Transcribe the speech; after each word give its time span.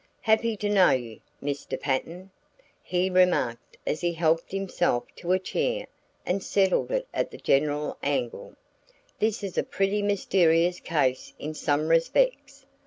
"Happy 0.21 0.57
to 0.57 0.67
know 0.67 0.89
you, 0.89 1.19
Mr. 1.43 1.79
Patten," 1.79 2.31
he 2.81 3.07
remarked 3.07 3.77
as 3.85 4.01
he 4.01 4.13
helped 4.13 4.51
himself 4.51 5.03
to 5.15 5.31
a 5.31 5.37
chair 5.37 5.85
and 6.25 6.41
settled 6.41 6.89
it 6.89 7.07
at 7.13 7.29
the 7.29 7.37
general 7.37 7.99
angle. 8.01 8.55
"This 9.19 9.43
is 9.43 9.59
a 9.59 9.63
pretty 9.63 10.01
mysterious 10.01 10.79
case 10.79 11.33
in 11.37 11.53
some 11.53 11.87
respects. 11.87 12.65